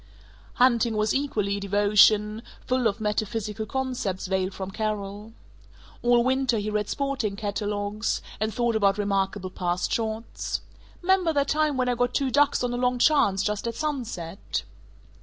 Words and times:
Hunting 0.55 0.97
was 0.97 1.13
equally 1.13 1.57
a 1.57 1.59
devotion, 1.59 2.41
full 2.65 2.87
of 2.87 2.99
metaphysical 2.99 3.67
concepts 3.67 4.25
veiled 4.25 4.51
from 4.51 4.71
Carol. 4.71 5.31
All 6.01 6.23
winter 6.23 6.57
he 6.57 6.71
read 6.71 6.89
sporting 6.89 7.35
catalogues, 7.35 8.19
and 8.39 8.51
thought 8.51 8.75
about 8.75 8.97
remarkable 8.97 9.51
past 9.51 9.93
shots: 9.93 10.61
"'Member 11.03 11.31
that 11.33 11.49
time 11.49 11.77
when 11.77 11.87
I 11.87 11.93
got 11.93 12.15
two 12.15 12.31
ducks 12.31 12.63
on 12.63 12.73
a 12.73 12.77
long 12.77 12.97
chance, 12.97 13.43
just 13.43 13.67
at 13.67 13.75
sunset?" 13.75 14.63